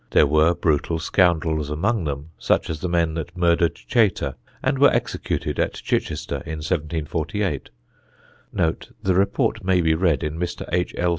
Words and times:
There 0.09 0.25
were 0.25 0.55
brutal 0.55 0.97
scoundrels 0.97 1.69
among 1.69 2.05
them, 2.05 2.31
such 2.39 2.71
as 2.71 2.79
the 2.79 2.89
men 2.89 3.13
that 3.13 3.37
murdered 3.37 3.77
Chater 3.87 4.33
and 4.63 4.79
were 4.79 4.89
executed 4.89 5.59
at 5.59 5.75
Chichester 5.75 6.37
in 6.37 6.57
1748 6.65 7.69
(the 8.51 9.13
report 9.13 9.63
may 9.63 9.79
be 9.79 9.93
read 9.93 10.23
in 10.23 10.39
Mr. 10.39 10.67
H. 10.71 10.95
L. 10.97 11.09